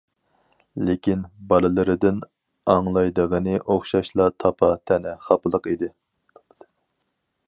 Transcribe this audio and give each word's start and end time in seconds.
لېكىن 0.85 1.19
بالىلىرىدىن 1.51 2.17
ئاڭلايدىغىنى 2.75 3.55
ئوخشاشلا 3.59 4.27
تاپا-تەنە، 4.45 5.13
خاپىلىق 5.29 5.71
ئىدى. 5.73 5.91